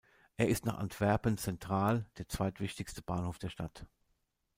[0.35, 3.85] Er ist nach Antwerpen Centraal der zweitwichtigste Bahnhof der Stadt.